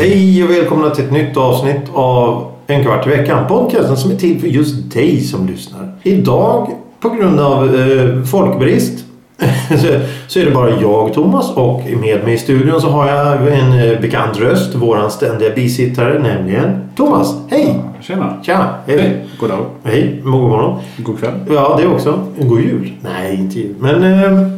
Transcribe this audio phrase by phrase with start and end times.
[0.00, 3.46] Hej och välkomna till ett nytt avsnitt av En kvart i veckan.
[3.48, 5.92] Podcasten som är till för just dig som lyssnar.
[6.02, 6.70] Idag
[7.00, 9.04] på grund av eh, folkbrist
[10.26, 13.72] så är det bara jag Thomas och med mig i studion så har jag en
[13.72, 14.74] eh, bekant röst.
[14.74, 17.34] Våran ständiga bisittare nämligen Thomas.
[17.48, 17.80] Hej!
[18.00, 18.34] Tjena!
[18.42, 18.74] Tja!
[18.86, 18.98] Hej!
[18.98, 19.26] Hej!
[19.40, 19.64] God dag.
[19.84, 20.20] Hej!
[20.24, 20.80] God morgon.
[20.96, 21.34] God kväll.
[21.50, 22.18] Ja, det också.
[22.38, 22.92] God jul.
[23.00, 23.74] Nej, inte jul.
[23.78, 24.48] Men eh,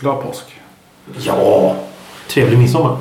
[0.00, 0.44] Glad påsk.
[1.26, 1.74] Ja,
[2.28, 2.96] trevlig midsommar.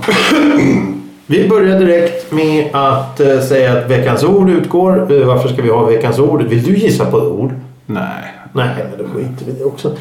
[1.25, 5.11] Vi börjar direkt med att eh, säga att veckans ord utgår.
[5.11, 6.43] Eh, varför ska vi ha veckans ord?
[6.43, 7.53] Vill du gissa på ord?
[7.85, 8.33] Nej.
[8.53, 9.95] Nej, men då skiter vi i det också.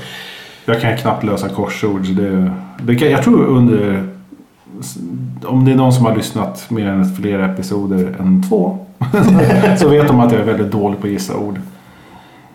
[0.68, 2.06] Jag kan knappt lösa korsord.
[2.06, 4.04] Det, det kan, jag tror under...
[5.44, 8.78] Om det är någon som har lyssnat mer än flera episoder än två.
[9.78, 11.60] så vet de att jag är väldigt dålig på att gissa ord.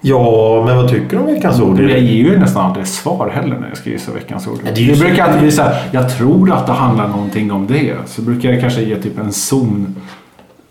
[0.01, 1.79] Ja, men vad tycker du om veckans ord?
[1.79, 4.59] Jag ger ju nästan aldrig svar heller när jag ska gissa veckans ord.
[4.63, 5.87] Det det brukar alltid bli så här.
[5.91, 7.95] Jag tror att det handlar någonting om det.
[8.05, 9.95] Så brukar jag kanske ge typ en zon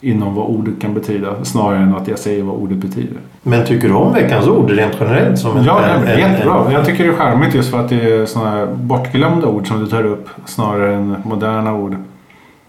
[0.03, 1.45] inom vad ordet kan betyda.
[1.45, 3.17] Snarare än att jag säger vad ordet betyder.
[3.43, 5.39] Men tycker du om veckans ord rent generellt?
[5.39, 6.65] Som en, Ja, en- en- jättebra.
[6.65, 9.69] Men jag tycker det är charmigt just för att det är sådana här bortglömda ord
[9.69, 11.97] som du tar upp snarare än moderna ord.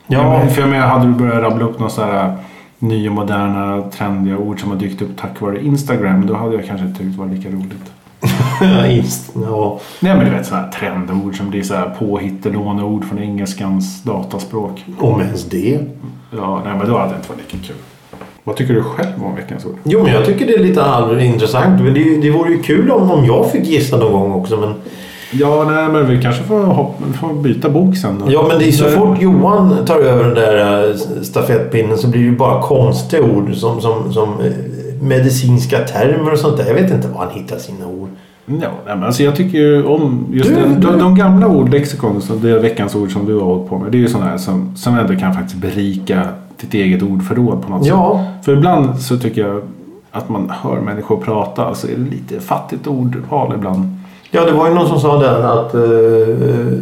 [0.08, 2.34] Ja, För jag menar, hade du börjat rabbla upp några sådana
[2.80, 6.88] nya, moderna, trendiga ord som har dykt upp tack vare Instagram då hade jag kanske
[6.88, 7.92] tyckt det var lika roligt.
[9.36, 9.80] ja.
[10.00, 14.86] Nej men du vet sådana här trendord som blir så här påhittelåneord från engelskans dataspråk.
[15.00, 15.80] Om ens det.
[16.38, 17.76] Ja, nej men då hade det inte varit lika kul.
[18.44, 19.76] Vad tycker du själv om veckans ord?
[19.84, 21.81] Jo, men jag tycker det är lite allvarligt intressant.
[21.81, 24.58] Men det, det vore ju kul om, om jag fick gissa någon gång också.
[24.58, 24.73] Men,
[25.36, 28.31] Ja, nej men vi kanske får, hoppa, får byta bok sen då.
[28.31, 32.22] ja, men det är så fort Johan tar över den där eh, stafettpinnen så blir
[32.22, 34.52] det ju bara konstiga ord som, som, som eh,
[35.02, 36.65] medicinska termer och sånt där.
[36.65, 38.10] Jag vet inte var han hittar sina ord.
[38.45, 38.54] Ja,
[38.86, 42.21] nej, men alltså jag tycker ju om just Du- den, du- de, de gamla ordlexikon,
[42.21, 43.92] så det är veckans ord som du har hållit på med.
[43.92, 46.21] Det är ju sådana här som, som ändå kan faktiskt berika
[46.61, 48.20] ditt eget ordförråd på något Ja.
[48.37, 48.45] sätt.
[48.45, 49.61] För ibland så tycker jag
[50.11, 53.98] att man hör människor prata så är det lite fattigt ordval ibland.
[54.32, 56.77] Ja, det var ju någon som sa det att eh,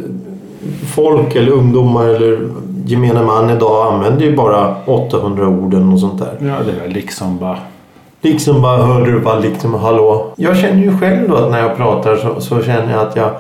[0.95, 2.39] folk eller ungdomar eller
[2.85, 6.33] gemene man idag använder ju bara 800 ord eller något sånt där.
[6.47, 7.57] Ja, det är liksom bara...
[8.21, 10.33] Liksom bara hörde du bara liksom hallå.
[10.35, 13.31] Jag känner ju själv då att när jag pratar så, så känner jag att jag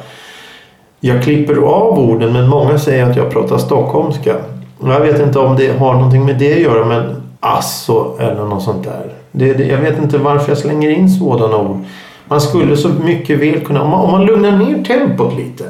[1.03, 4.35] jag klipper av orden men många säger att jag pratar stockholmska.
[4.83, 8.63] Jag vet inte om det har någonting med det att göra men asså eller något
[8.63, 9.13] sånt där.
[9.31, 11.79] Det, det, jag vet inte varför jag slänger in sådana ord.
[12.27, 15.63] Man skulle så mycket väl kunna, om man, om man lugnar ner tempot lite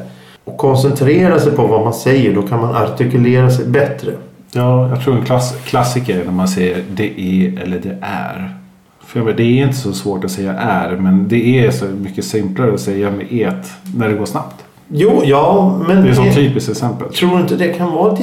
[0.46, 4.12] och koncentrerar sig på vad man säger då kan man artikulera sig bättre.
[4.52, 8.61] Ja, jag tror en klass, klassiker är när man säger det är eller det är.
[9.12, 11.86] För jag menar, det är inte så svårt att säga är men det är så
[11.86, 14.56] mycket simplare att säga med et när det går snabbt.
[14.88, 16.04] Jo, ja men...
[16.04, 17.14] Det är ett typiskt exempel.
[17.14, 18.18] Tror du inte det kan vara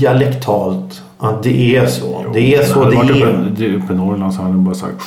[0.00, 1.02] dialektalt?
[1.18, 2.24] Att det är så.
[2.34, 3.50] det är så det är.
[3.52, 5.02] Uppe, uppe i Norrland så hade de bara sagt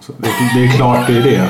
[0.00, 1.48] så det, det är klart det är det.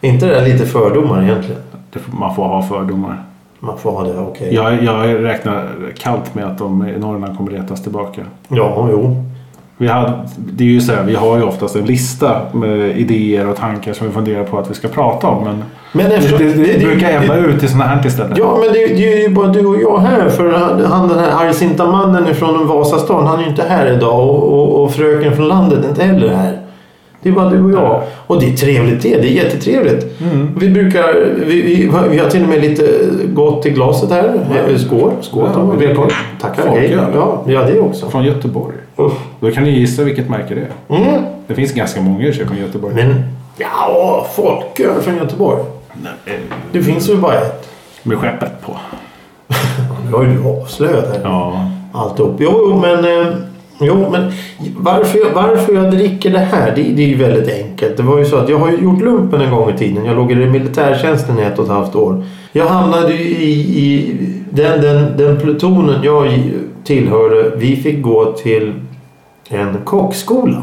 [0.08, 1.60] Inte det där lite fördomar egentligen?
[2.06, 3.24] man får ha fördomar.
[3.60, 4.54] Man får ha det, okej.
[4.54, 8.22] Jag, jag räknar kallt med att de i Norrland kommer letas tillbaka.
[8.48, 9.31] Ja, jo.
[9.82, 13.48] Vi, hade, det är ju så här, vi har ju oftast en lista med idéer
[13.48, 15.44] och tankar som vi funderar på att vi ska prata om.
[15.44, 18.38] Men, Men eftersom- det, det, det- det- brukar ebba ut i sådana här istället.
[18.38, 20.28] Ja, men det, är ju bara du och jag här.
[20.28, 20.50] För
[20.84, 24.28] han, den här argsinta mannen från Vasastan, han är ju inte här idag.
[24.28, 26.58] Och, och, och fröken från landet är inte heller här.
[27.22, 28.02] Det är bara du och jag.
[28.26, 29.16] Och det är trevligt det.
[29.20, 30.20] Det är jättetrevligt.
[30.20, 30.48] Mm.
[30.58, 31.14] Vi brukar...
[31.46, 32.84] Vi, vi, vi har till och med lite
[33.32, 34.32] gott i glaset här.
[34.76, 35.10] Skål.
[35.20, 35.78] Skål Ja, Tom.
[35.78, 36.10] Välkommen.
[36.40, 36.66] Tackar.
[36.68, 36.96] Hej.
[37.14, 38.08] Ja, ja, det också.
[38.08, 38.76] Från Göteborg.
[38.98, 39.12] Usch.
[39.40, 40.98] Då kan ni gissa vilket märke det är.
[41.02, 41.22] Mm.
[41.46, 42.94] Det finns ganska många i från Göteborg.
[42.94, 43.14] Men
[43.58, 45.62] ja, folköl från Göteborg.
[46.02, 46.40] Nej, eh,
[46.72, 47.68] Det finns ju bara ett.
[48.02, 48.76] Med skeppet på.
[50.06, 51.20] Nu har ju du avslöjat.
[51.22, 51.70] Ja.
[51.92, 52.36] Alltihop.
[52.38, 53.04] Jo, jo, men...
[53.04, 53.34] eh,
[53.84, 54.32] Jo, men
[54.76, 57.96] varför jag, varför jag dricker det här, det, det är ju väldigt enkelt.
[57.96, 60.04] Det var ju så att jag har gjort lumpen en gång i tiden.
[60.04, 62.24] Jag låg i militärtjänsten i ett och ett halvt år.
[62.52, 64.16] Jag hamnade i, i
[64.50, 66.42] den, den, den plutonen jag
[66.84, 67.56] tillhörde.
[67.56, 68.72] Vi fick gå till
[69.48, 70.62] en kockskola.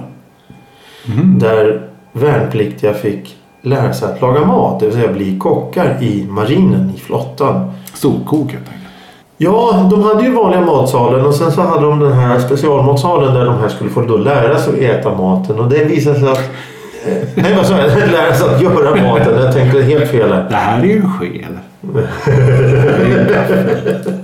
[1.06, 1.40] Mhm.
[1.40, 1.82] Där
[2.12, 4.80] värnpliktiga fick lära sig att laga mat.
[4.80, 7.72] Det vill säga bli kockar i marinen, i flottan.
[7.94, 8.76] Storkok helt enkelt.
[9.38, 13.46] Ja, de hade ju vanliga matsalen och sen så hade de den här specialmatsalen där
[13.46, 15.60] de här skulle få då lära sig att äta maten.
[15.60, 16.38] Och det visade sig att...
[17.06, 17.88] eh, Nej, vad sa jag?
[18.12, 19.42] Lära sig att göra maten.
[19.44, 20.46] Jag tänkte helt fel här.
[20.50, 21.58] Det här är ju en sked.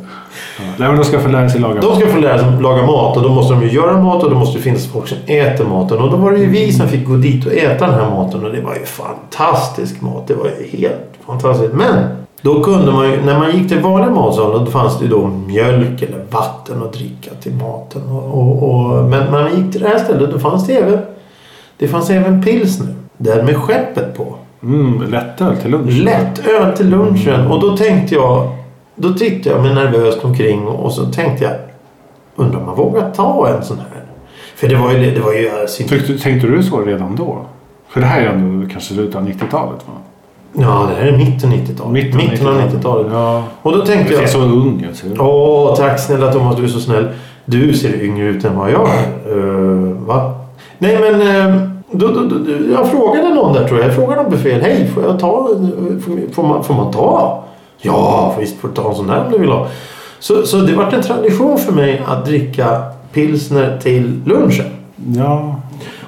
[0.77, 3.17] Nej, men de ska få lära sig laga De ska få lära sig laga mat
[3.17, 5.65] och då måste de ju göra mat och då måste det finnas folk som äter
[5.65, 5.97] maten.
[5.97, 8.45] Och då var det ju vi som fick gå dit och äta den här maten
[8.45, 10.27] och det var ju fantastisk mat.
[10.27, 11.73] Det var ju helt fantastiskt.
[11.73, 12.07] Men
[12.41, 15.27] då kunde man ju, när man gick till vanliga matsalen då fanns det ju då
[15.27, 18.01] mjölk eller vatten att dricka till maten.
[18.09, 20.99] Och, och, och, men när man gick till det här stället då fanns det även,
[21.77, 22.95] det fanns även pilsner.
[23.17, 24.35] Där med skeppet på.
[24.63, 25.93] Mm, lättöl till lunch.
[25.93, 27.47] Lättöl till lunchen.
[27.47, 28.54] Och då tänkte jag,
[28.95, 31.53] då tittade jag mig nervöst omkring och så tänkte jag,
[32.35, 34.03] undrar om man vågar ta en sån här?
[34.55, 37.37] För det var ju, det var ju inte- Tyckte, tänkte du så redan då?
[37.89, 39.93] För det här är ändå kanske slutet av 90-talet va?
[40.53, 41.93] Ja, det här är mitten 90-talet.
[42.15, 43.07] Mitten, av 90-talet.
[43.11, 43.43] Ja.
[43.61, 44.29] Och då tänkte Du ser jag...
[44.29, 45.19] så ung ut.
[45.19, 47.07] Åh, tack snälla Thomas, du är så snäll.
[47.45, 49.35] Du ser yngre ut än vad jag är.
[49.37, 50.35] Uh, va?
[50.77, 53.87] Nej men, eh, då, då, då, jag frågade någon där tror jag.
[53.89, 54.61] Jag frågade någon befäl.
[54.61, 55.49] Hej, får jag ta?
[56.33, 57.43] Får, man, får man ta?
[57.81, 59.67] Ja, visst får du ta en sån där om du vill ha.
[60.19, 62.83] Så, så det vart en tradition för mig att dricka
[63.13, 64.65] pilsner till lunchen.
[65.15, 65.55] Ja.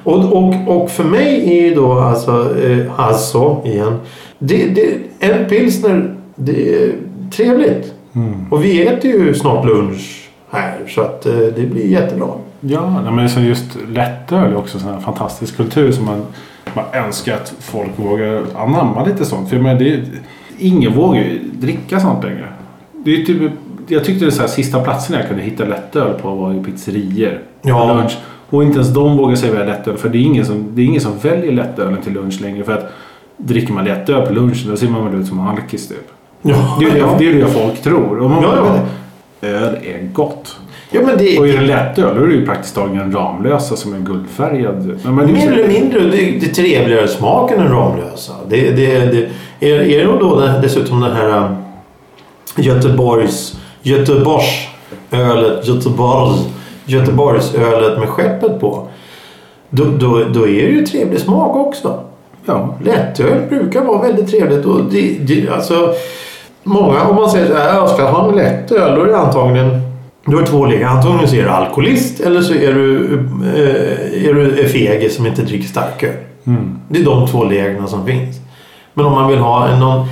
[0.04, 4.00] Och, och, och för mig är ju då alltså, eh, alltså igen.
[4.40, 6.92] Det, det, en pilsner, det är
[7.32, 7.94] trevligt.
[8.16, 8.46] Mm.
[8.52, 12.28] Och vi äter ju snart lunch här så att eh, det blir jättebra.
[12.60, 16.22] Ja, men just lättöl är också en sån här fantastisk kultur som man,
[16.74, 19.50] man önskar att folk vågar anamma lite sånt.
[19.50, 20.04] För jag menar, det, är-
[20.60, 22.48] ingen vågar ju dricka sånt längre.
[23.06, 23.52] Det är typ,
[23.88, 27.40] jag tyckte det så här, sista platserna jag kunde hitta lättöl på var ju pizzerior.
[27.62, 27.94] Ja.
[27.94, 28.18] Lunch.
[28.50, 29.98] Och inte ens de vågar servera lättöl.
[29.98, 32.64] För det är ingen som, det är ingen som väljer lättölen till lunch längre.
[32.64, 32.92] För att
[33.38, 36.08] dricker man lättöl på lunchen då ser man väl ut som en alkis typ.
[36.42, 38.20] Ja, Det är det, det, är det folk tror.
[38.20, 38.80] Och man Ja, bara,
[39.42, 39.48] ja.
[39.48, 40.58] Öl är gott.
[40.92, 43.76] ja men det Och är det lättöl då är det ju praktiskt taget en Ramlösa
[43.76, 45.00] som är guldfärgad.
[45.04, 46.10] Men, så- eller mindre det,
[46.40, 48.34] det är trevligare smak än Ramlösa.
[48.50, 51.56] Det, det, det, är, är det då dessutom den här um,
[52.58, 56.32] Göteborgs Göteborgsölet Göteborg
[56.86, 58.88] Göteborgsölet med skeppet på.
[59.70, 62.00] Då, då, då är det ju trevlig smak också.
[62.46, 62.76] Ja.
[62.84, 64.66] Lättöl brukar vara väldigt trevligt.
[64.66, 65.94] Och det, det, alltså,
[66.64, 69.82] många, om man säger här, jag ska ha en lättöl, då är det antagligen
[70.26, 70.86] du har två läger.
[70.86, 73.14] Antagligen så är du alkoholist eller så är du,
[73.56, 76.14] eh, är du fege som inte dricker starköl.
[76.48, 76.80] Mm.
[76.90, 78.36] Det är de två lägren som finns.
[78.98, 80.06] Men om man vill ha en, någon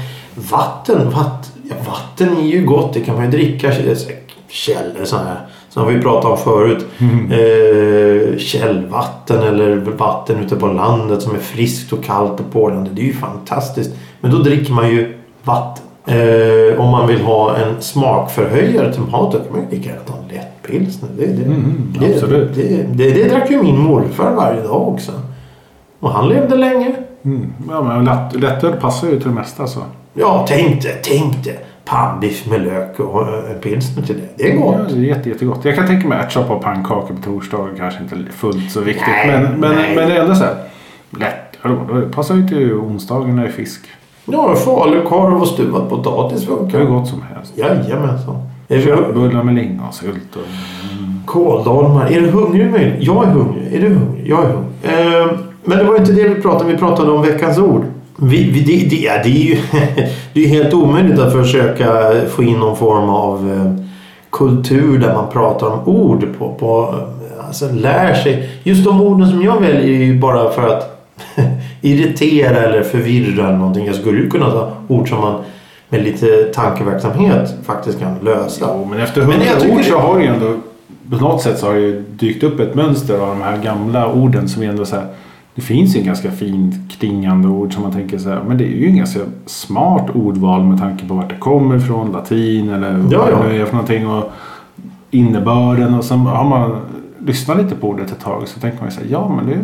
[0.51, 1.09] vatten.
[1.09, 2.93] Vatt, ja, vatten är ju gott.
[2.93, 3.71] Det kan man ju dricka.
[3.95, 4.09] så-
[4.47, 5.39] Källor så här.
[5.69, 6.85] Som vi pratat om förut.
[7.31, 12.89] Eh, källvatten eller vatten ute på landet som är friskt och kallt och porlande.
[12.93, 13.91] Det är ju fantastiskt.
[14.21, 15.85] Men då dricker man ju vatten.
[16.07, 20.13] Eh, om man vill ha en smakförhöjare till maten kan man ju lika gärna ta
[20.13, 21.09] en lättpilsner.
[21.17, 22.19] Det, det, Mm, det,
[22.55, 25.11] det, det, det drack ju min morfar varje dag också.
[25.99, 26.95] Och han levde länge.
[27.25, 27.53] Mm.
[27.69, 29.79] Ja, men lätt, lättöl passar ju till det mesta så.
[30.13, 31.57] Ja, tänk det, tänk det.
[31.85, 34.43] Pannbiff med lök och eh, en pilsner till det.
[34.43, 34.89] Det är Ja, gott.
[34.89, 35.65] det är jätte, jättegott.
[35.65, 39.07] Jag kan tänka mig ärtsoppa och pannkakor på torsdagar kanske inte fullt så viktigt.
[39.07, 39.95] Nej, men, men, nej.
[39.95, 40.55] men det är ändå så här.
[41.19, 41.57] Lätt.
[41.61, 43.81] Hallå, det passar ju till onsdagen när det är fisk.
[44.25, 46.79] Ja, falukorv och stuvad potatis funkar.
[46.79, 47.57] hur gott som helst.
[47.57, 48.35] Jajamensan.
[49.13, 50.41] Bullar med lingonsylt och...
[51.25, 52.05] kåldolmar?
[52.11, 52.97] Är du hungrig?
[52.99, 53.73] Jag är hungrig.
[53.73, 54.27] Är du hungrig?
[54.27, 55.31] Jag är hungrig.
[55.31, 56.71] Eh, men det var inte det vi pratade om.
[56.71, 57.85] Vi pratade om veckans ord.
[58.17, 59.57] Vi, vi, det, det, det är ju
[60.33, 63.85] det är helt omöjligt att försöka få in någon form av eh,
[64.29, 66.95] kultur där man pratar om ord på, på
[67.39, 68.49] alltså lär sig.
[68.63, 71.09] Just de orden som jag väljer är ju bara för att
[71.81, 73.85] irritera eller förvirra eller någonting.
[73.85, 75.43] Jag skulle ju kunna ta ord som man
[75.89, 78.65] med lite tankeverksamhet faktiskt kan lösa.
[78.73, 80.53] Jo, men efter hundra år så har det ju ändå...
[81.09, 84.49] På något sätt så har det dykt upp ett mönster av de här gamla orden
[84.49, 85.05] som är ändå så här...
[85.55, 88.63] Det finns ju en ganska fint klingande ord som man tänker så här, men det
[88.63, 93.05] är ju en ganska smart ordval med tanke på vart det kommer ifrån, latin eller
[93.11, 93.49] Ja, vad ja.
[93.49, 94.31] det är för någonting och
[95.11, 96.75] innebörden och sen har man
[97.19, 99.59] lyssnat lite på ordet ett tag så tänker man ju så här, ja men det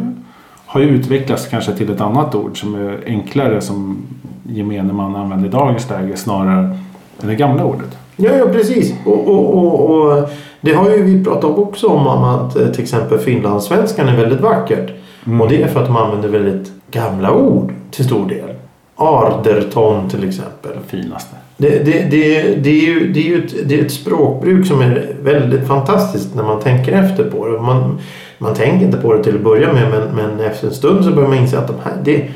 [0.65, 3.98] har ju utvecklats kanske till ett annat ord som är enklare som
[4.43, 6.77] gemene man använder i dagens läge snarare
[7.21, 7.98] än det gamla ordet.
[8.15, 8.93] Ja, ja precis.
[9.05, 10.29] Och, och, och, och
[10.62, 15.00] det har ju vi pratat också om att eh, till exempel finlandssvenskan är väldigt vackert.
[15.25, 18.55] Och det är för att de använder väldigt gamla ord till stor del.
[18.95, 20.71] Arderton till exempel.
[20.71, 21.35] Det finaste.
[21.57, 24.81] Det, det, det, det är ju, det är ju ett, det är ett språkbruk som
[24.81, 27.61] är väldigt fantastiskt när man tänker efter på det.
[27.61, 27.99] Man,
[28.37, 31.11] man tänker inte på det till att börja med men, men efter en stund så
[31.11, 31.93] börjar man inse att de här...
[32.03, 32.27] Det,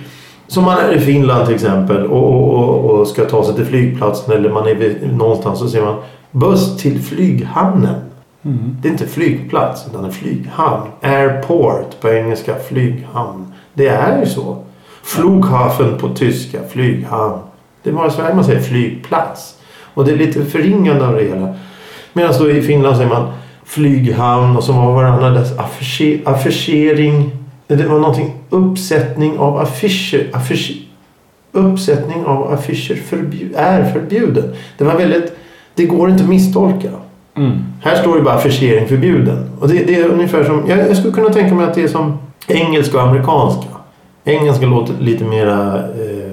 [0.48, 4.34] som man är i Finland till exempel och, och, och, ska ta sig till flygplatsen
[4.34, 5.96] eller man är någonstans så ser man
[6.32, 7.96] buss till flyghamnen.
[8.46, 8.78] Mm.
[8.82, 10.88] Det är inte flygplats utan en flyghamn.
[11.02, 13.54] Airport på engelska, flyghamn.
[13.74, 14.64] Det är ju så.
[15.04, 17.40] Flughafen på tyska, flyghamn.
[17.84, 19.58] Det är bara i Sverige man säger flygplats.
[19.94, 21.56] Och det är lite förringande av det hela.
[22.14, 23.32] Medan då i Finland säger man
[23.64, 27.32] flyghamn och så var varandra dess affiche, affischering.
[27.68, 30.30] Det var någonting uppsättning av affischer.
[30.34, 30.88] Affisch,
[31.52, 34.56] uppsättning av affischer förbjud, är förbjuden.
[34.78, 35.38] Det var väldigt...
[35.76, 36.90] Det går inte att misstolka.
[37.38, 37.64] Mm.
[37.82, 39.50] Här står det bara affischering förbjuden.
[39.60, 40.64] Och det, det är ungefär som...
[40.68, 43.68] Jag, skulle kunna tänka mig att det är som engelska och amerikanska.
[44.24, 45.76] Engelska låter lite mera...
[45.80, 46.26] Eh,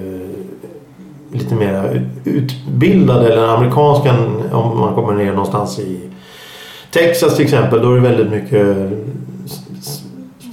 [1.31, 1.83] lite mera
[2.23, 5.99] utbildad eller amerikanskan om man kommer ner någonstans i
[6.91, 7.81] Texas till exempel.
[7.81, 8.77] Då är det väldigt mycket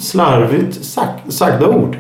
[0.00, 1.96] slarvigt sag, sagda ord.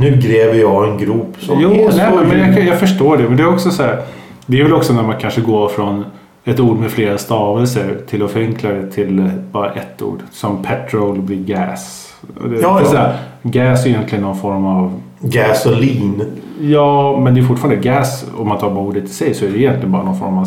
[0.00, 2.58] Nu gräver jag en grop som Jo, är nej, så men djup.
[2.58, 3.22] jag, jag förstår det.
[3.22, 4.02] Men det är också så här.
[4.46, 6.04] Det är väl också när man kanske går från
[6.46, 10.20] ett ord med flera stavelser till att förenkla det till bara ett ord.
[10.30, 12.12] Som petrol blir gas.
[12.50, 15.00] Det, Ja, det är här, gas är egentligen någon form av...
[15.20, 16.22] Gasolin.
[16.60, 18.26] Ja, men det är fortfarande gas.
[18.38, 20.46] Om man tar bara ordet i sig så är det egentligen bara någon form av...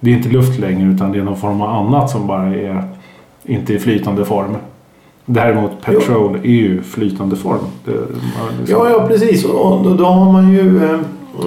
[0.00, 2.82] Det är inte luft längre utan det är någon form av annat som bara är
[3.44, 4.56] inte i flytande form.
[5.24, 7.58] Däremot petrol är ju flytande form.
[7.84, 7.92] Det,
[8.60, 9.44] liksom- Ja, ja precis.
[9.44, 10.98] Och då, då, har man ju, eh,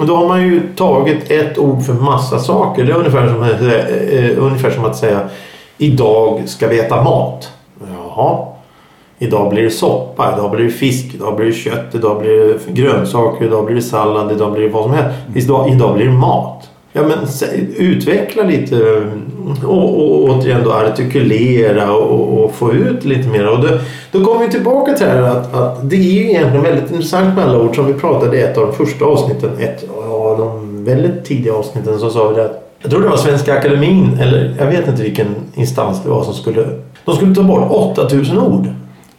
[0.08, 2.84] då har man ju tagit ett ord för massa saker.
[2.84, 3.88] Det är ungefär som, att säga-
[4.32, 5.20] eh, ungefär som att säga
[5.78, 7.52] idag ska vi äta mat.
[7.94, 8.38] Jaha.
[9.22, 12.32] Idag blir det soppa, idag blir det fisk, idag blir det kött, idag blir
[12.66, 15.18] det grönsaker, idag blir det sallad, idag blir det vad som helst.
[15.36, 16.69] Idag, idag blir det mat.
[16.94, 17.18] Ja men
[17.78, 19.04] utveckla lite
[19.64, 23.48] och, och återigen då artikulera och, och få ut lite mer.
[23.48, 23.68] Och då,
[24.12, 27.36] då kommer vi tillbaka till det här att, att det är ju egentligen väldigt intressant
[27.36, 29.50] med alla ord som vi pratade i ett av de första avsnitten.
[29.60, 33.18] Ett av de väldigt tidiga avsnitten så sa vi det att jag tror det var
[33.18, 36.66] Svenska Akademin eller jag vet inte vilken instans det var som skulle
[37.06, 38.68] de skulle ta bort 8000 ord.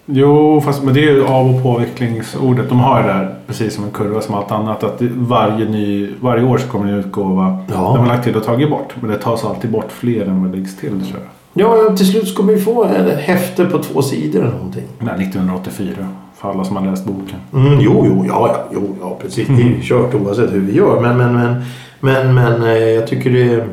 [0.07, 2.69] Jo, fast men det är ju av och påvecklingsordet.
[2.69, 4.85] De har ju det där precis som en kurva som allt annat.
[4.85, 7.59] Att varje, ny, varje år så kommer det en utgåva.
[7.69, 7.75] Ja.
[7.75, 8.95] De har lagt till och tagit bort.
[9.01, 11.29] Men det tas alltid bort fler än vad det läggs till tror jag.
[11.53, 14.85] Ja, till slut ska vi få en häfte på två sidor eller någonting.
[14.99, 15.95] Nej, 1984.
[16.37, 17.39] För alla som har läst boken.
[17.55, 19.49] Mm, jo, jo, ja, ja, jo, ja, precis.
[19.49, 21.01] Det är ju kört oavsett hur vi gör.
[21.01, 21.63] Men, men, men,
[22.01, 23.67] men, men eh, jag tycker det...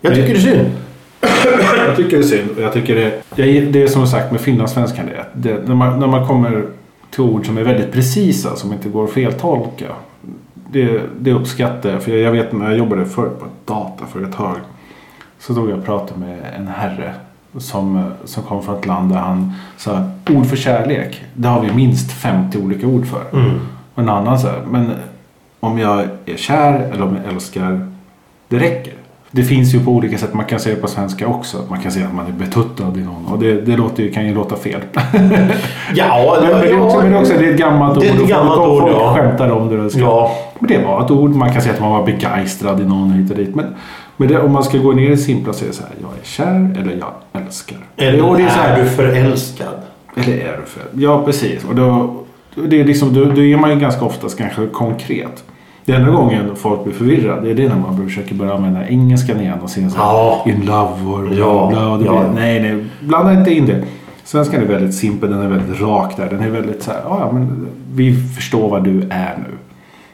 [0.00, 0.70] Jag tycker det är synd.
[1.86, 2.50] Jag tycker det är synd.
[2.58, 5.06] Jag tycker det, jag, det är som sagt med finlandssvenskan.
[5.06, 6.66] Det, det, när, man, när man kommer
[7.10, 8.56] till ord som är väldigt precisa.
[8.56, 9.86] Som inte går att feltolka.
[10.70, 12.02] Det, det uppskattar jag.
[12.02, 14.56] För jag, jag vet när jag jobbade förr på ett data för ett tag.
[15.38, 17.14] Så stod jag och pratade med en herre.
[17.58, 21.24] Som, som kom från ett land där han sa ord för kärlek.
[21.34, 23.24] Det har vi minst 50 olika ord för.
[23.32, 23.60] Mm.
[23.94, 24.92] Och en annan här, men
[25.60, 27.92] om jag är kär eller om jag älskar,
[28.48, 28.94] det räcker.
[29.30, 31.56] Det finns ju på olika sätt, man kan säga på svenska också.
[31.70, 34.26] Man kan säga att man är betuttad i någon och det, det låter, ju- kan
[34.26, 34.80] ju låta fel.
[35.94, 38.14] Ja, men, men, det är också, men det också det är ett gammalt Det är
[38.14, 39.14] ord ett gammalt folk, ord, folk ja.
[39.16, 39.90] skämtar om det.
[39.90, 42.84] Ska, Ja, Men det var ett ord, man kan säga att man var begeistrad i
[42.84, 43.54] någon hit och dit.
[43.54, 43.66] Men,
[44.16, 46.10] men det, om man ska gå ner i simpla så är det så här, jag
[46.20, 47.78] är kär eller jag älskar.
[47.96, 49.74] eller Och det är så här, är du förälskad?
[50.14, 50.82] eller är du för?
[50.92, 51.64] Ja, precis.
[51.64, 52.14] Och då,
[52.68, 55.44] det är liksom, då, då är man ju ganska oftast kanske konkret.
[55.92, 59.58] Den enda gången folk blir förvirrade det är när man försöker börja använda engelskan igen
[59.62, 60.44] och säga så Ja.
[60.46, 61.88] in love bla Ja, bla.
[61.88, 62.24] Och det ja.
[62.34, 63.82] nej, nej, blanda inte in det.
[64.24, 66.26] Svenskan är väldigt simpel, den är väldigt rak där.
[66.30, 69.54] Den är väldigt så här, "Ja, ja, men vi förstår vad du är nu.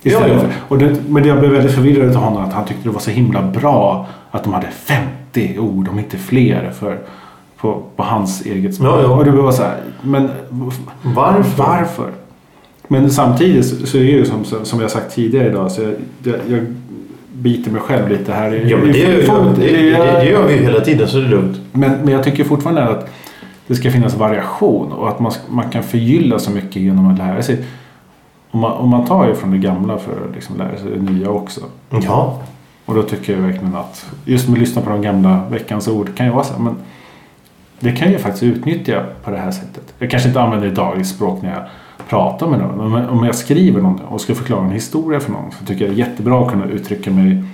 [0.03, 0.41] Istället Ja, ja.
[0.41, 3.01] För, och det, men jag blev väldigt förvirrad av honom att han tyckte det var
[3.01, 6.99] så himla bra att de hade 50 ord, om inte fler, för,
[7.61, 8.89] på, på hans eget språk.
[8.95, 9.09] Ja, ja.
[9.17, 10.29] Och det var så här, men
[11.03, 11.63] Varför?
[11.63, 12.11] varför?
[12.89, 16.37] Men samtidigt så är det ju som, som jag sagt tidigare idag så jag, jag,
[16.49, 16.67] jag
[17.33, 18.53] biter mig själv lite här.
[18.69, 21.25] Ja, men det, gör, i- det, det, det, gör vi ju hela tiden så det
[21.25, 21.61] är lugnt.
[21.73, 23.11] men, men jag tycker fortfarande att
[23.67, 27.43] det ska finnas variation och att man, man kan förgylla så mycket genom att lära
[27.43, 27.65] sig.
[28.51, 31.13] Om man, om man tar ju från det gamla för att liksom lära sig det
[31.13, 31.61] nya också.
[31.91, 32.43] Ja.
[32.85, 36.15] Och då tycker jag verkligen att just med att lyssna på de gamla veckans ord
[36.17, 36.75] kan ju vara så här, men
[37.81, 39.95] det kan jag faktiskt utnyttja på det här sättet.
[39.99, 41.63] Jag kanske inte använder det i dagligt språk när jag
[42.09, 43.09] pratar med någon.
[43.09, 46.03] Om jag skriver någon och ska förklara en historia för någon så tycker jag det
[46.03, 47.45] är jättebra att kunna uttrycka mig.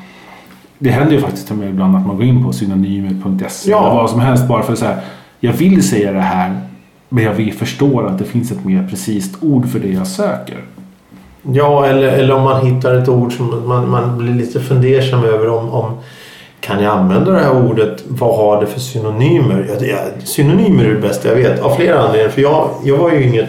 [0.79, 3.87] Det händer ju faktiskt till mig ibland att man går in på synonymer.se Ja.
[3.87, 4.99] eller vad som helst bara för att säga
[5.41, 6.61] jag vill säga det här
[7.09, 10.59] men jag vill förstå att det finns ett mer precis ord för det jag söker.
[11.43, 15.49] Ja, eller, eller om man hittar ett ord som man, man blir lite fundersam över
[15.49, 15.99] om, om
[16.61, 18.05] kan jag använda det här ordet?
[18.09, 19.67] Vad har det för synonymer?
[19.69, 22.29] Ja, det är, synonymer är det bästa jag vet av flera anledningar.
[22.29, 23.49] För jag, jag var ju inget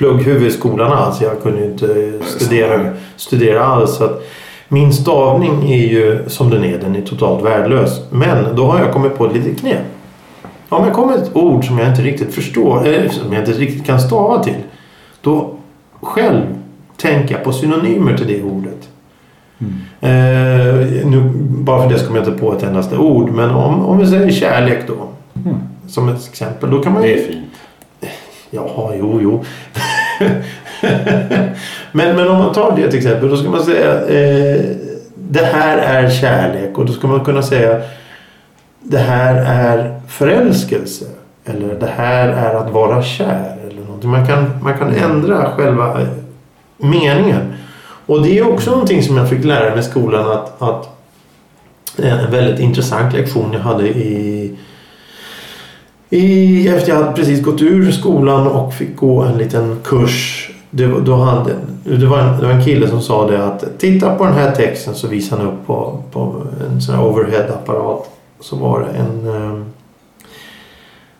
[0.00, 1.20] plugghuvud i skolan alls.
[1.20, 3.96] Jag kunde ju inte studera, studera alls.
[3.96, 4.22] Så att
[4.68, 6.78] min stavning är ju som den är.
[6.78, 8.00] Den är totalt värdelös.
[8.10, 9.82] Men då har jag kommit på ett litet knep.
[10.68, 13.86] Om jag kommer ett ord som jag inte riktigt förstår, eller som jag inte riktigt
[13.86, 14.62] kan stava till.
[15.20, 15.54] Då
[16.00, 16.42] själv
[16.96, 18.88] tänka på synonymer till det ordet.
[20.00, 23.30] Eh, nu, bara för det så kommer jag inte på ett endaste ord.
[23.30, 25.08] Men om, om vi säger kärlek då.
[25.44, 25.58] Mm.
[25.88, 26.70] Som ett exempel.
[26.70, 27.08] Då kan man ju...
[27.08, 27.46] Det är fint.
[28.50, 29.44] Jaha, jo, jo.
[31.92, 33.28] men, men om man tar det till exempel.
[33.28, 34.60] Då ska man säga eh,
[35.14, 36.78] det här är kärlek.
[36.78, 37.80] Och då ska man kunna säga
[38.80, 41.04] det här är förälskelse.
[41.44, 43.56] Eller det här är att vara kär.
[43.70, 44.10] Eller någonting.
[44.10, 46.08] Man, kan, man kan ändra själva eh,
[46.76, 47.54] meningen.
[48.06, 50.30] Och det är också någonting som jag fick lära mig i skolan.
[50.30, 50.88] Att, att
[51.96, 54.56] en väldigt intressant lektion jag hade i
[56.10, 60.50] i, efter jag hade precis gått ur skolan och fick gå en liten kurs.
[60.70, 63.64] Det, var- då hade, det, var en, det var en kille som sa det att
[63.78, 66.34] titta på den här texten så visade han upp på, på
[66.70, 68.10] en sån här overhead-apparat.
[68.40, 69.34] Så var det en...
[69.36, 69.64] Ehm,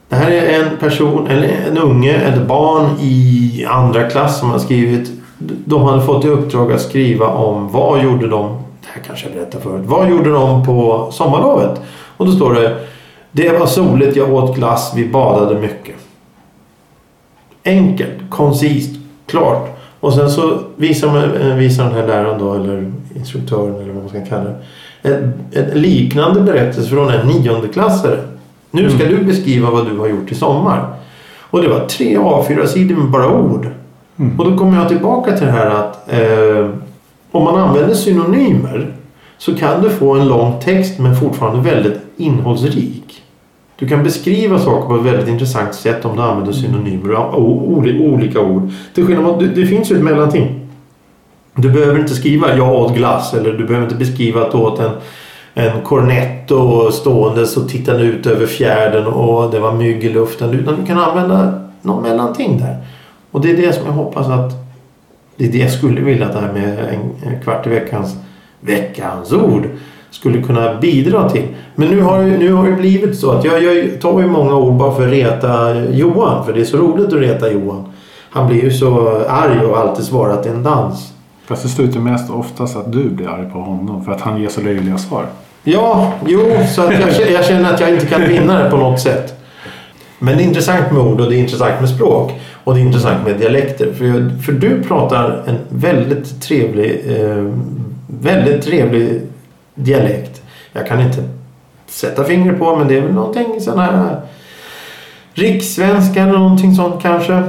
[0.09, 4.59] det här är en person, eller en unge, ett barn i andra klass som har
[4.59, 5.11] skrivit.
[5.65, 8.49] De hade fått i uppdrag att skriva om vad gjorde de,
[8.81, 11.81] det här kanske jag berättade förut, vad gjorde de på sommarlovet?
[12.17, 12.77] Och då står det
[13.33, 15.95] det var soligt, jag åt glass, vi badade mycket.
[17.65, 18.91] Enkelt, koncist,
[19.27, 19.77] klart.
[20.01, 24.09] Och sen så visar, eh, visar den här läraren då, eller instruktören eller vad man
[24.09, 24.57] ska kalla det.
[25.03, 25.33] En,
[25.73, 28.19] liknande berättelse från en niondeklassare.
[28.71, 30.89] Nu ska du beskriva vad du har gjort i sommar.
[31.41, 33.67] Och det var tre A4-sidor med bara ord.
[34.17, 34.41] Mm.
[34.41, 36.71] Och då kommer jag tillbaka till det här att eh,
[37.31, 38.95] om man använder synonymer
[39.41, 43.23] så kan du få en lång text men fortfarande väldigt innehållsrik.
[43.77, 48.41] Du kan beskriva saker på ett väldigt intressant sätt om du använder synonymer och olika
[48.41, 48.71] ord.
[48.95, 50.69] Till skillnad mot, det, finns ju ett mellanting.
[51.55, 54.79] Du behöver inte skriva jag åt glass eller du behöver inte beskriva att du åt
[54.79, 54.91] en,
[55.55, 60.51] en cornetto ståendes och tittade ut över fjärden och det var mygg i luften.
[60.51, 62.77] Utan du kan använda någon mellanting där.
[63.31, 64.53] Och det är det som jag hoppas att
[65.37, 68.17] det är det jag skulle vilja att det här med en, en kvart i veckans
[68.61, 69.63] veckans ord
[70.11, 71.43] skulle kunna bidra till.
[71.75, 74.75] Men nu har, nu har det blivit så att jag, jag tar ju många ord
[74.75, 76.45] bara för att reta Johan.
[76.47, 77.85] För det är så roligt att reta Johan.
[78.31, 81.13] Han blir ju så arg och alltid svarar att det är en dans.
[81.47, 84.49] Fast det slutar mest oftast att du blir arg på honom för att han ger
[84.49, 85.25] så löjliga svar.
[85.65, 86.41] Ja, jo,
[86.75, 89.35] så att jag, känner- jag känner att jag inte kan vinna det på något sätt.
[90.19, 92.33] Men det är intressant med ord och det är intressant med språk.
[92.65, 93.93] Och det är intressant med dialekter.
[93.93, 97.45] För, jag, för du pratar en väldigt trevlig, eh,
[98.21, 99.21] väldigt trevlig
[99.75, 100.43] dialekt.
[100.73, 101.25] Jag kan inte
[101.87, 104.21] sätta fingret på men det är väl någonting sån här
[105.35, 107.43] rikssvenska eller någonting sånt kanske.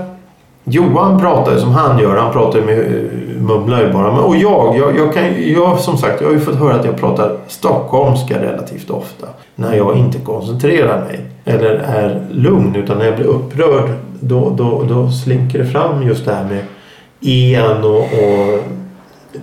[0.64, 2.18] Johan pratar ju som han gör.
[2.18, 4.12] Han pratar ju med eh, mumlar ju bara.
[4.12, 6.98] Och jag, jag, jag, kan, jag som sagt, jag har ju fått höra att jag
[6.98, 9.28] pratar stockholmska relativt ofta.
[9.56, 11.20] När jag inte koncentrerar mig.
[11.46, 12.76] Eller är lugn.
[12.76, 13.90] Utan när jag blir upprörd.
[14.20, 16.64] Då, då, då slinker det fram just det här med
[17.22, 18.60] en och, och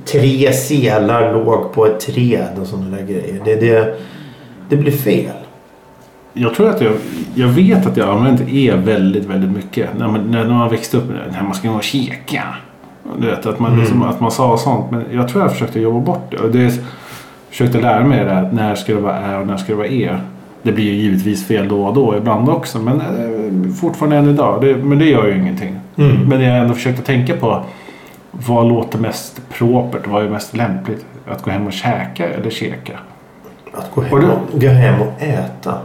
[0.04, 3.40] tre selar låg på ett träd och sådana där grejer.
[3.44, 3.94] Det, det,
[4.68, 5.36] det blir fel.
[6.32, 6.92] Jag tror att jag,
[7.34, 9.88] jag vet att jag använt e väldigt, väldigt mycket.
[9.98, 12.42] När man, när man växte upp, när man ska gå och kika.
[13.18, 14.90] Du vet, att man, liksom, att man sa sånt.
[14.90, 16.36] Men jag tror jag försökte jobba bort det.
[16.36, 16.80] Och det
[17.50, 20.16] försökte lära mig det när ska det vara ä och när ska det vara e.
[20.62, 22.78] Det blir ju givetvis fel då och då ibland också.
[22.78, 24.60] Men eh, fortfarande än idag.
[24.60, 25.76] Det, men det gör ju ingenting.
[25.96, 26.28] Mm.
[26.28, 27.64] Men jag har ändå försökt att tänka på
[28.30, 30.06] vad låter mest propert?
[30.06, 31.06] Vad är mest lämpligt?
[31.26, 32.98] Att gå hem och käka eller käka?
[33.74, 35.78] Att gå hem och, gå hem och äta.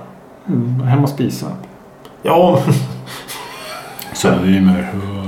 [0.48, 1.48] Mm, hem och spisa.
[2.22, 2.60] Ja,
[4.14, 4.88] Söder.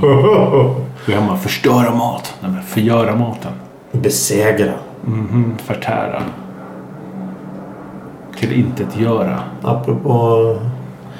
[1.06, 2.34] Gå hem och förstöra mat.
[2.40, 3.52] Nej, men förgöra maten.
[3.92, 4.72] besegra.
[5.04, 6.22] Mhm, förtära.
[8.38, 9.38] Till intet göra.
[9.62, 10.56] Apropå...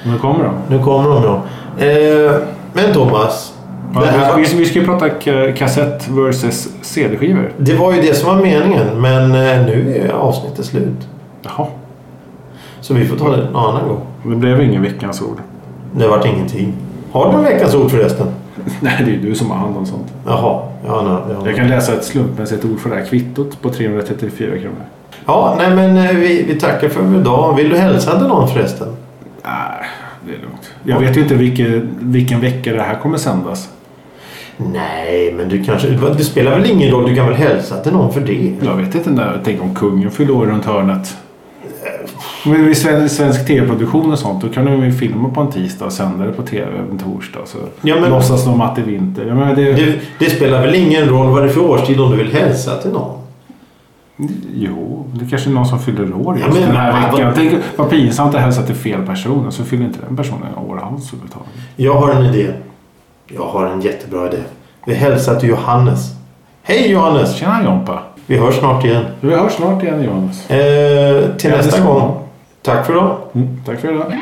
[0.05, 0.53] Nu kommer de.
[0.69, 1.41] Nu kommer de ja.
[1.85, 2.41] Eh,
[2.73, 3.56] men Thomas.
[3.93, 7.51] Ja, här, vi, vi ska ju prata ka- kassett versus CD-skivor.
[7.57, 9.01] det var ju det som var meningen.
[9.01, 11.07] Men eh, nu är avsnittet slut.
[11.41, 11.67] Jaha.
[12.81, 14.01] Så vi får ta det en annan gång.
[14.23, 15.37] Det blev ingen veckans ord.
[15.95, 16.73] Det vart ingenting.
[17.11, 18.27] Har du en veckans ord förresten?
[18.79, 20.13] Nej, det är du som har hand om sånt.
[20.25, 20.61] Jaha.
[20.85, 21.47] Ja, nej, ja.
[21.47, 24.75] Jag kan läsa ett slumpmässigt ord för det här kvittot på 334 kronor.
[25.25, 27.55] ja nej men eh, vi, vi tackar för idag.
[27.55, 28.87] Vill du hälsa till någon förresten?
[29.43, 29.87] Nej,
[30.25, 30.71] det är lugnt.
[30.83, 33.69] Jag vet ju inte vilken, vilken vecka det här kommer sändas.
[34.57, 35.87] Nej, men du kanske...
[36.17, 37.09] Det spelar väl ingen roll.
[37.09, 38.53] Du kan väl hälsa till någon för det?
[38.65, 39.41] Jag vet inte när.
[39.45, 41.15] Tänk om kungen fyller år runt hörnet.
[42.45, 45.85] Men vid svensk, svensk tv-produktion och sånt då kan de ju filma på en tisdag
[45.85, 47.39] och sända det på tv en torsdag.
[47.45, 49.25] Så Ja, men- låtsas de att det är vinter.
[49.25, 52.11] Jag menar, det, Det, det spelar väl ingen roll vad det är för årstid om
[52.11, 53.17] du vill hälsa till någon?
[54.55, 57.33] Jo, det kanske är någon som fyller år just Ja, men- den här vad- veckan.
[57.35, 60.79] Tänk vad pinsamt att hälsa till fel person och så fyller inte den personen år
[60.79, 61.47] alls överhuvudtaget.
[61.75, 62.47] Jag har en idé.
[63.27, 64.37] Jag har en jättebra idé.
[64.85, 66.13] Vi hälsar till Johannes.
[66.63, 67.35] Hej Johannes!
[67.35, 67.99] Tjena Jompa!
[68.25, 69.05] Vi hörs snart igen.
[69.21, 70.49] Vi hörs snart igen Johannes.
[70.49, 72.19] Eh, till Ja, nästa gång.
[72.61, 73.17] Tack för idag.
[73.35, 74.13] Mm, tack för idag.